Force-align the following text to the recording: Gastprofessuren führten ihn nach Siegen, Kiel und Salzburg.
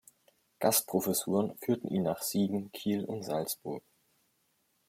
Gastprofessuren 0.59 1.55
führten 1.59 1.87
ihn 1.87 2.01
nach 2.01 2.23
Siegen, 2.23 2.71
Kiel 2.71 3.05
und 3.05 3.21
Salzburg. 3.21 3.83